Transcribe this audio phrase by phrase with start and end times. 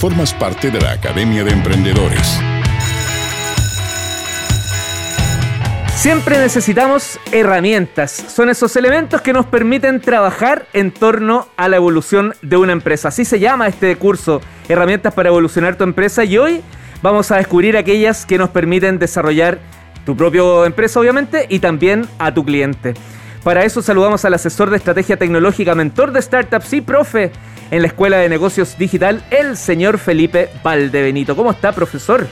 [0.00, 2.40] formas parte de la Academia de Emprendedores.
[5.94, 8.10] Siempre necesitamos herramientas.
[8.10, 13.08] Son esos elementos que nos permiten trabajar en torno a la evolución de una empresa.
[13.08, 14.40] Así se llama este curso,
[14.70, 16.24] Herramientas para evolucionar tu empresa.
[16.24, 16.62] Y hoy
[17.02, 19.58] vamos a descubrir aquellas que nos permiten desarrollar
[20.06, 22.94] tu propia empresa, obviamente, y también a tu cliente.
[23.44, 27.32] Para eso saludamos al asesor de estrategia tecnológica, mentor de startups y profe
[27.70, 31.36] en la Escuela de Negocios Digital, el señor Felipe Valdebenito.
[31.36, 32.28] ¿Cómo está, profesor?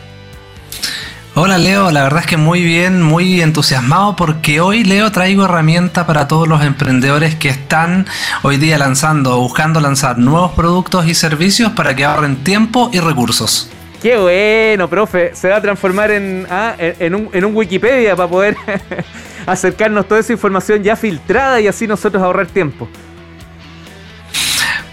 [1.34, 6.04] Hola Leo, la verdad es que muy bien, muy entusiasmado porque hoy Leo traigo herramientas
[6.04, 8.06] para todos los emprendedores que están
[8.42, 12.98] hoy día lanzando o buscando lanzar nuevos productos y servicios para que ahorren tiempo y
[12.98, 13.70] recursos.
[14.02, 15.32] Qué bueno, profe.
[15.34, 18.56] Se va a transformar en, ah, en, un, en un Wikipedia para poder
[19.46, 22.88] acercarnos toda esa información ya filtrada y así nosotros ahorrar tiempo.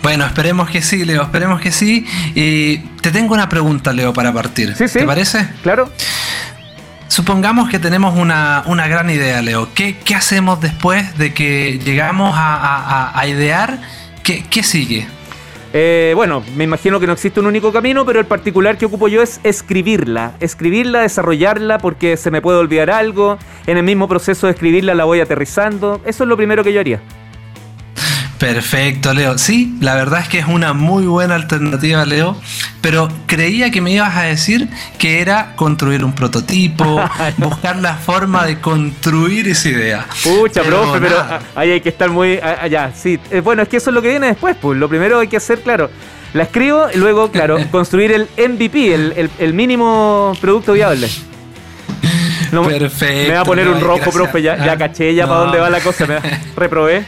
[0.05, 2.05] Bueno, esperemos que sí, Leo, esperemos que sí.
[2.35, 4.75] Y te tengo una pregunta, Leo, para partir.
[4.75, 4.99] Sí, sí.
[4.99, 5.49] ¿Te parece?
[5.63, 5.89] Claro.
[7.07, 9.69] Supongamos que tenemos una, gran idea, Leo.
[9.73, 13.79] ¿Qué, hacemos después de que llegamos a, idear?
[14.21, 15.07] ¿Qué, sigue?
[15.73, 19.07] Eh, bueno, me imagino que no existe un único camino, pero el particular que ocupo
[19.07, 20.33] yo es escribirla.
[20.39, 23.39] Escribirla, desarrollarla, porque se me puede olvidar algo.
[23.65, 25.99] En el mismo proceso de escribirla la voy aterrizando.
[26.05, 27.01] Eso es lo primero que yo haría.
[28.37, 29.37] Perfecto, Leo.
[29.37, 32.35] Sí, la verdad es que es una muy buena alternativa, Leo.
[32.81, 34.67] Pero creía que me ibas a decir
[34.99, 37.01] que era construir un prototipo,
[37.37, 40.05] buscar la forma de construir esa idea.
[40.23, 41.23] Pucha, profe, pero
[41.55, 42.91] ahí hay que estar muy allá.
[42.93, 44.55] Sí, eh, bueno, es que eso es lo que viene después.
[44.61, 45.89] Pues lo primero hay que hacer, claro.
[46.33, 51.09] La escribo y luego, claro, construir el MVP, el, mínimo producto viable.
[52.51, 53.27] Perfecto.
[53.29, 54.41] Me va a poner un rojo, profe.
[54.41, 56.05] Ya, ya caché ya para dónde va la cosa.
[56.05, 56.19] Me
[56.55, 57.05] reprobé.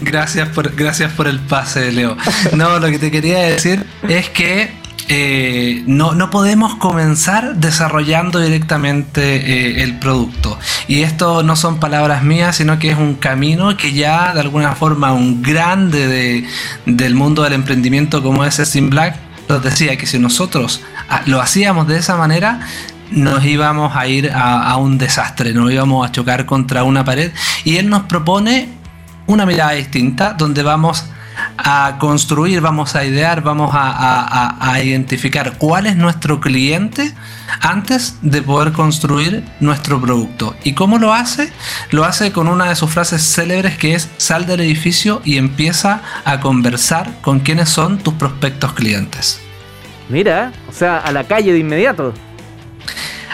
[0.00, 2.16] Gracias por, gracias por el pase, Leo.
[2.54, 4.70] No, lo que te quería decir es que
[5.08, 10.58] eh, no, no, podemos comenzar desarrollando directamente eh, el producto.
[10.88, 14.74] Y esto no son palabras mías, sino que es un camino que ya de alguna
[14.74, 16.46] forma un grande de,
[16.86, 19.16] del mundo del emprendimiento como es Steam Black
[19.48, 22.60] nos decía que si nosotros ah, lo hacíamos de esa manera,
[23.12, 27.32] nos íbamos a ir a, a un desastre, nos íbamos a chocar contra una pared.
[27.64, 28.68] Y él nos propone
[29.26, 31.06] una mirada distinta donde vamos
[31.56, 37.12] a construir, vamos a idear, vamos a, identificar cuál es nuestro cliente
[37.60, 40.56] antes de poder construir nuestro producto.
[40.64, 41.52] ¿Y cómo lo hace?
[41.90, 46.02] Lo hace con una de sus frases célebres que es sal del edificio y empieza
[46.24, 49.40] a conversar con quiénes son tus prospectos clientes.
[50.08, 52.12] Mira, o sea, a la calle de inmediato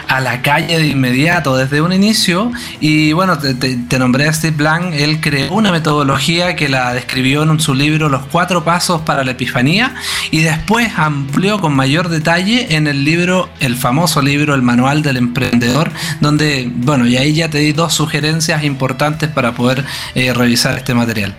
[0.09, 2.51] a la calle de inmediato desde un inicio.
[2.81, 7.59] Y bueno, te, nombré a Steve Blank, él creó una metodología que la describió en
[7.59, 9.95] su libro Los cuatro pasos para la epifanía
[10.31, 15.17] y después amplió con mayor detalle en el libro, el famoso libro, el manual del
[15.17, 20.77] emprendedor, donde, bueno, y ahí ya te di dos sugerencias importantes para poder eh, revisar
[20.77, 21.35] este material.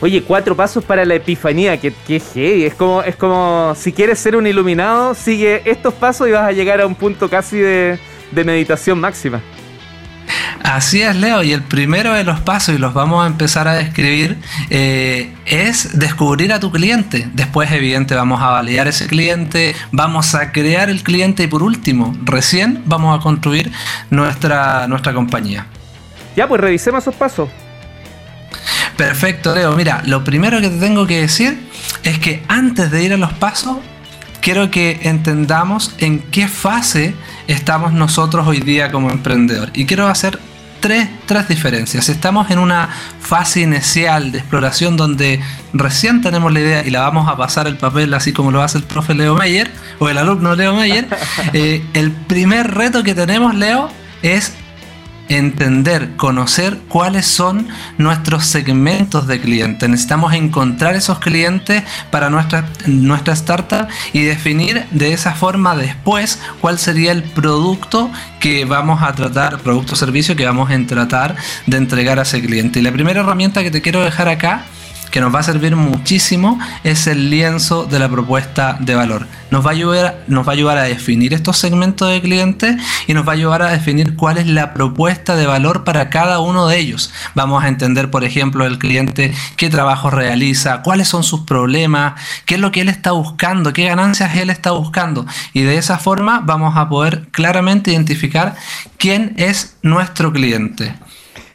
[0.00, 2.64] Oye, cuatro pasos para la epifanía, que, que heavy.
[2.64, 6.52] Es como, es como si quieres ser un iluminado, sigue estos pasos y vas a
[6.52, 7.98] llegar a un punto casi de,
[8.32, 9.40] meditación máxima.
[10.62, 13.74] Así es, Leo, y el primero de los pasos, y los vamos a empezar a
[13.74, 14.36] describir,
[14.70, 17.26] eh, es descubrir a tu cliente.
[17.32, 22.14] Después, evidente, vamos a validar ese cliente, vamos a crear el cliente y por último,
[22.22, 23.72] recién vamos a construir
[24.10, 25.66] nuestra, nuestra compañía.
[26.36, 27.48] Ya, pues revisemos esos pasos.
[28.98, 29.76] Perfecto, Leo.
[29.76, 31.56] Mira, lo primero que te tengo que decir
[32.02, 33.76] es que antes de ir a los pasos,
[34.40, 37.14] quiero que entendamos en qué fase
[37.46, 39.70] estamos nosotros hoy día como emprendedor.
[39.72, 40.40] Y quiero hacer
[40.80, 42.08] tres, tres diferencias.
[42.08, 42.88] Estamos en una
[43.20, 45.40] fase inicial de exploración donde
[45.72, 48.78] recién tenemos la idea y la vamos a pasar el papel así como lo hace
[48.78, 49.70] el profe Leo Meyer
[50.00, 51.06] o el alumno Leo Meyer.
[51.52, 53.90] Eh, el primer reto que tenemos, Leo,
[54.22, 54.54] es
[55.28, 57.68] entender, conocer cuáles son
[57.98, 59.88] nuestros segmentos de clientes.
[59.88, 66.78] Necesitamos encontrar esos clientes para nuestra, nuestra startup y definir de esa forma después cuál
[66.78, 68.10] sería el producto
[68.40, 71.36] que vamos a tratar, producto o servicio que vamos a tratar
[71.66, 72.80] de entregar a ese cliente.
[72.80, 74.64] Y la primera herramienta que te quiero dejar acá
[75.10, 79.26] que nos va a servir muchísimo es el lienzo de la propuesta de valor.
[79.50, 82.76] Nos va a ayudar, nos va a, ayudar a definir estos segmentos de clientes
[83.06, 86.40] y nos va a ayudar a definir cuál es la propuesta de valor para cada
[86.40, 87.12] uno de ellos.
[87.34, 92.56] Vamos a entender, por ejemplo, el cliente qué trabajo realiza, cuáles son sus problemas, qué
[92.56, 95.26] es lo que él está buscando, qué ganancias él está buscando.
[95.52, 98.56] Y de esa forma vamos a poder claramente identificar
[98.98, 100.94] quién es nuestro cliente.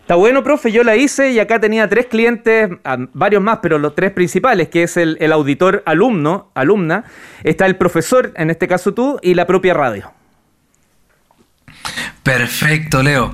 [0.04, 2.70] Está bueno, profe, yo la hice y acá tenía tres clientes,
[3.14, 7.06] varios más, pero los tres principales, que es el, el auditor alumno, alumna,
[7.46, 10.12] está el profesor, en este caso tú, y la propia radio.
[12.22, 13.34] Perfecto, Leo.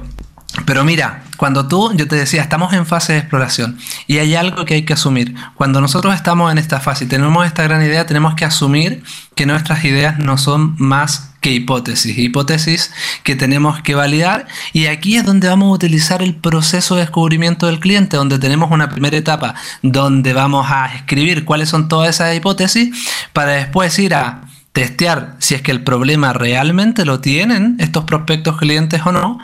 [0.67, 4.63] Pero mira, cuando tú, yo te decía, estamos en fase de exploración y hay algo
[4.65, 5.33] que hay que asumir.
[5.55, 9.01] Cuando nosotros estamos en esta fase y tenemos esta gran idea, tenemos que asumir
[9.33, 12.91] que nuestras ideas no son más que hipótesis, hipótesis
[13.23, 17.67] que tenemos que validar y aquí es donde vamos a utilizar el proceso de descubrimiento
[17.67, 22.35] del cliente, donde tenemos una primera etapa donde vamos a escribir cuáles son todas esas
[22.35, 22.89] hipótesis
[23.33, 24.41] para después ir a
[24.73, 29.39] testear si es que el problema realmente lo tienen estos prospectos clientes o no,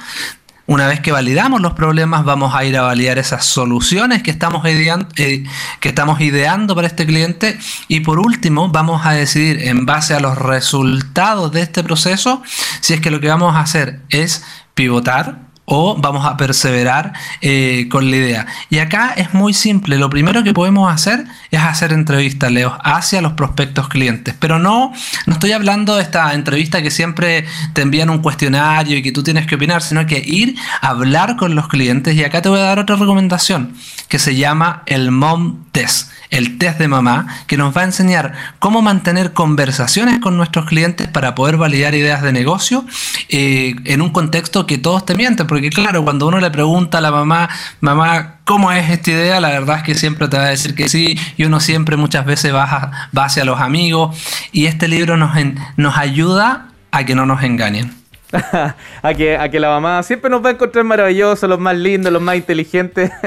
[0.68, 4.68] una vez que validamos los problemas, vamos a ir a validar esas soluciones que estamos,
[4.68, 5.44] ideando, eh,
[5.80, 7.58] que estamos ideando para este cliente.
[7.88, 12.42] Y por último, vamos a decidir en base a los resultados de este proceso
[12.82, 17.88] si es que lo que vamos a hacer es pivotar o vamos a perseverar eh,
[17.90, 18.48] con la idea.
[18.70, 23.22] Y acá es muy simple, lo primero que podemos hacer es hacer entrevistas, Leo, hacia
[23.22, 24.94] los prospectos clientes, pero no,
[25.26, 29.24] no estoy hablando de esta entrevista que siempre te envían un cuestionario y que tú
[29.24, 32.16] tienes que opinar, sino que ir a hablar con los clientes.
[32.16, 33.74] Y acá te voy a dar otra recomendación
[34.08, 38.34] que se llama el Mom Test el test de mamá, que nos va a enseñar
[38.60, 42.86] cómo mantener conversaciones con nuestros clientes para poder validar ideas de negocio
[43.30, 47.02] eh, en un contexto que todos te mienten, porque claro, cuando uno le pregunta a
[47.02, 47.50] la mamá,
[47.82, 49.40] mamá, ¿cómo es esta idea?
[49.40, 52.26] La verdad es que siempre te va a decir que sí, y uno siempre muchas
[52.26, 54.18] veces va, hacia los amigos,
[54.52, 55.32] y este libro nos,
[55.78, 57.94] nos ayuda a que no nos engañen.
[59.02, 62.12] a, que, a que la mamá siempre nos va a encontrar maravillosos, los más lindos,
[62.12, 63.12] los más inteligentes.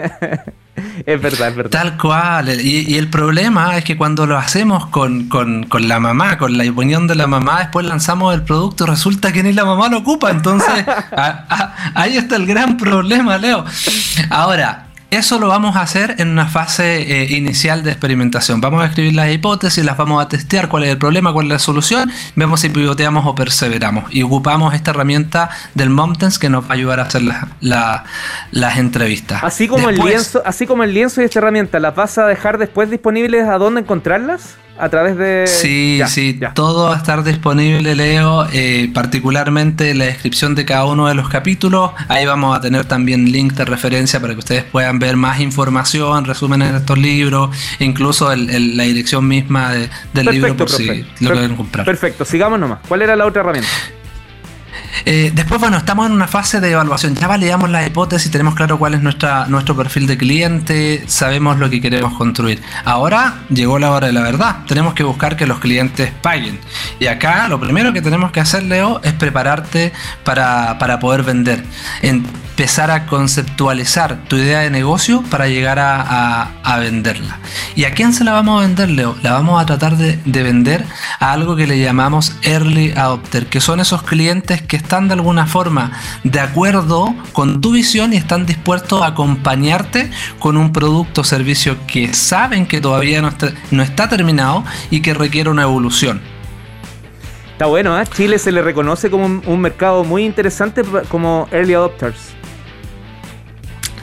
[1.09, 1.71] es verdad, es verdad.
[1.71, 2.61] Tal cual.
[2.61, 5.27] Y, el problema es que cuando lo hacemos con,
[5.81, 9.55] la mamá, con la opinión de la mamá, después lanzamos el producto, resulta que ni
[9.55, 10.31] la mamá lo ocupa.
[10.31, 10.85] Entonces,
[11.95, 13.65] ahí está el gran problema, Leo.
[14.29, 18.61] Ahora, eso lo vamos a hacer en una fase eh, inicial de experimentación.
[18.61, 21.53] Vamos a escribir las hipótesis, las vamos a testear, cuál es el problema, cuál es
[21.53, 24.05] la solución, vemos si pivoteamos o perseveramos.
[24.15, 27.23] Y ocupamos esta herramienta del Mountains que nos va a ayudar a hacer
[27.63, 29.43] las entrevistas.
[29.43, 32.59] Así como, el lienzo, así como el lienzo y esta herramienta, ¿las vas a dejar
[32.59, 34.57] después disponibles a dónde encontrarlas?
[34.79, 35.47] A través de...
[35.47, 41.09] Sí, sí, todo va a estar disponible, Leo, eh, particularmente la descripción de cada uno
[41.09, 41.93] de los capítulos.
[42.09, 46.25] Ahí vamos a tener también links de referencia para que ustedes puedan ver más información,
[46.25, 49.73] resúmenes de estos libros, incluso la dirección misma
[50.13, 51.85] del libro por si lo quieren comprar.
[51.85, 52.79] Perfecto, sigamos nomás.
[52.87, 53.69] ¿Cuál era la otra herramienta?
[55.05, 57.15] Eh, después, bueno, estamos en una fase de evaluación.
[57.15, 61.71] Ya validamos la hipótesis, tenemos claro cuál es nuestra, nuestro perfil de cliente, sabemos lo
[61.71, 62.63] que queremos construir.
[62.85, 64.65] Ahora llegó la hora de la verdad.
[64.67, 66.59] Tenemos que buscar que los clientes paguen.
[66.99, 69.93] Y acá lo primero que tenemos que hacer, Leo, es prepararte
[70.25, 71.65] para, para poder vender.
[72.03, 72.25] En,
[72.59, 77.39] empezar a conceptualizar tu idea de negocio para llegar a, venderla.
[77.77, 79.15] ¿Y a quién se la vamos a vender, Leo?
[79.23, 80.85] La vamos a tratar de, vender
[81.21, 85.47] a algo que le llamamos early adopter, que son esos clientes que están de alguna
[85.47, 85.93] forma
[86.25, 90.11] de acuerdo con tu visión y están dispuestos a acompañarte
[90.41, 95.49] con un producto o servicio que saben que todavía no está, terminado y que requiere
[95.49, 96.21] una evolución.
[97.53, 98.05] Está bueno, ¿eh?
[98.07, 102.38] Chile se le reconoce como un mercado muy interesante como early adopters.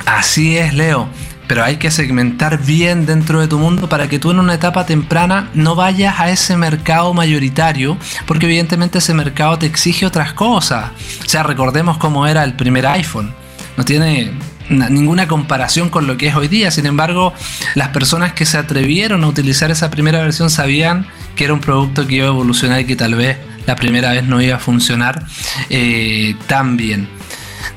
[0.05, 1.09] Así es, Leo.
[1.47, 4.85] Pero hay que segmentar bien dentro de tu mundo para que tú en una etapa
[4.85, 10.91] temprana no vayas a ese mercado mayoritario, porque evidentemente ese mercado te exige otras cosas.
[11.23, 13.33] O sea, recordemos cómo era el primer iPhone.
[13.77, 14.33] No tiene
[14.69, 16.71] ninguna comparación con lo que es hoy día.
[16.71, 17.33] Sin embargo,
[17.75, 22.07] las personas que se atrevieron a utilizar esa primera versión sabían que era un producto
[22.07, 25.25] que iba a evolucionar y que tal vez la primera vez no iba a funcionar
[25.69, 27.07] eh, tan bien.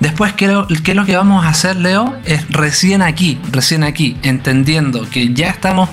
[0.00, 2.16] Después, ¿qué, es lo que vamos a hacer, Leo?
[2.24, 5.88] Es recién aquí, recién aquí, entendiendo que ya estamos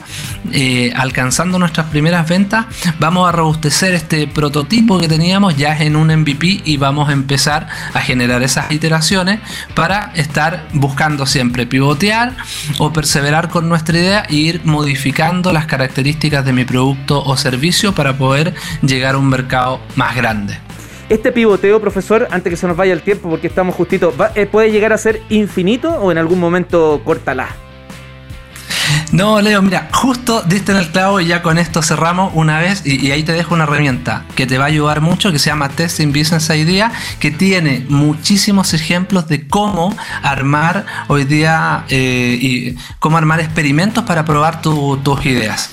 [0.52, 2.66] eh, alcanzando nuestras primeras ventas,
[3.00, 7.68] vamos a robustecer este prototipo que teníamos ya en un MVP y vamos a empezar
[7.94, 9.40] a generar esas iteraciones
[9.74, 12.36] para estar buscando siempre pivotear
[12.78, 17.94] o perseverar con nuestra idea e ir modificando las características de mi producto o servicio
[17.94, 20.65] para poder llegar a un mercado más grande.
[21.08, 24.72] Este pivoteo, profesor, antes que se nos vaya el tiempo, porque estamos justito, eh, ¿puede
[24.72, 27.50] llegar a ser infinito o en algún momento córtala?
[29.12, 32.86] No, Leo, mira, justo diste en el clavo y ya con esto cerramos una vez
[32.86, 35.70] y, ahí te dejo una herramienta que te va a ayudar mucho que se llama
[35.70, 43.18] Testing Business Idea, que tiene muchísimos ejemplos de cómo armar hoy día eh, y cómo
[43.18, 45.70] armar experimentos para probar tus ideas.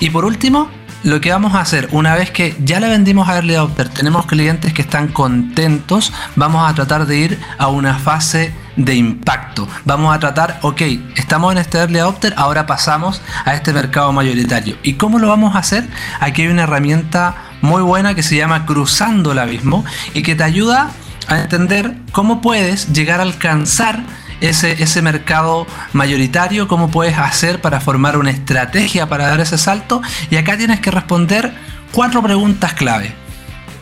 [0.00, 0.68] Y por último,
[1.04, 4.24] lo que vamos a hacer, una vez que ya le vendimos a Early Adopter, tenemos
[4.26, 9.68] clientes que están contentos, vamos a tratar de ir a una fase de impacto.
[9.84, 10.80] Vamos a tratar, ok,
[11.16, 14.76] estamos en este early adopter, ahora pasamos a este mercado mayoritario.
[14.82, 15.86] ¿Y cómo lo vamos a hacer?
[16.20, 20.42] Aquí hay una herramienta muy buena que se llama Cruzando el Abismo y que te
[20.42, 20.90] ayuda
[21.28, 24.02] a entender cómo puedes llegar a alcanzar
[24.46, 30.02] ese, ese mercado mayoritario, cómo puedes hacer para formar una estrategia para dar ese salto.
[30.30, 31.52] Y acá tienes que responder
[31.92, 33.14] cuatro preguntas clave.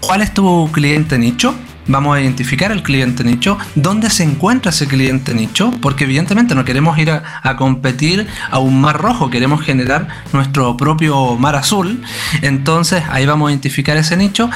[0.00, 1.54] ¿Cuál es tu cliente nicho?
[1.86, 6.64] Vamos a identificar el cliente nicho, dónde se encuentra ese cliente nicho, porque evidentemente no
[6.64, 12.00] queremos ir a, competir a un mar rojo, queremos generar nuestro propio mar azul.
[12.40, 14.48] Entonces ahí vamos a identificar ese nicho,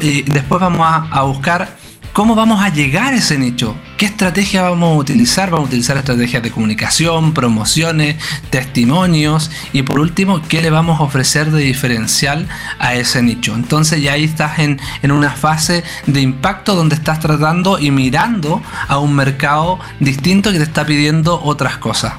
[0.00, 1.79] y después vamos a buscar
[2.20, 3.74] ¿Cómo vamos a llegar a ese nicho?
[3.96, 5.48] ¿Qué estrategia vamos a utilizar?
[5.48, 8.16] Vamos a utilizar estrategias de comunicación, promociones,
[8.50, 12.46] testimonios y por último, ¿qué le vamos a ofrecer de diferencial
[12.78, 13.54] a ese nicho?
[13.54, 18.62] Entonces ya ahí estás en, en una fase de impacto donde estás tratando y mirando
[18.86, 22.12] a un mercado distinto que te está pidiendo otras cosas.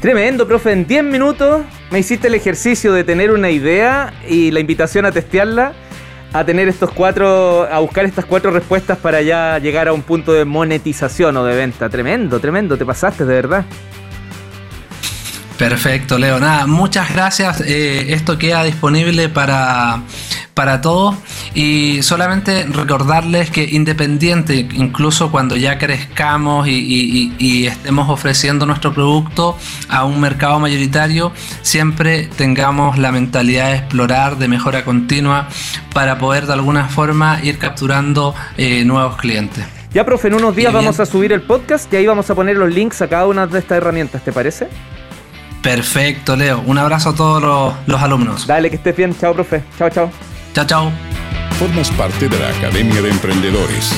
[0.00, 0.72] Tremendo, profe.
[0.72, 5.12] En 10 minutos me hiciste el ejercicio de tener una idea y la invitación a
[5.12, 5.74] testearla
[6.32, 10.32] a tener estos cuatro, a buscar estas cuatro respuestas para ya llegar a un punto
[10.32, 11.88] de monetización o de venta.
[11.88, 13.64] Tremendo, tremendo, te pasaste de verdad.
[15.58, 16.38] Perfecto, Leo.
[16.38, 17.62] Nada, muchas gracias.
[17.62, 20.02] Eh, esto queda disponible para,
[20.58, 21.14] para todos
[21.54, 29.56] y solamente recordarles que independiente, incluso cuando ya crezcamos y, estemos ofreciendo nuestro producto
[29.88, 31.30] a un mercado mayoritario,
[31.62, 35.46] siempre tengamos la mentalidad de explorar, de mejora continua,
[35.94, 39.64] para poder de alguna forma ir capturando eh, nuevos clientes.
[39.94, 42.56] Ya, profe, en unos días vamos a subir el podcast y ahí vamos a poner
[42.56, 44.66] los links a cada una de estas herramientas, ¿te parece?
[45.62, 46.64] Perfecto, Leo.
[46.66, 48.44] Un abrazo a todos los, alumnos.
[48.44, 49.16] Dale, que estés bien.
[49.16, 49.62] Chao, profe.
[49.78, 50.10] Chao, chao.
[50.54, 50.92] Chao, chao.
[51.58, 53.92] Formas parte de la Academia de Emprendedores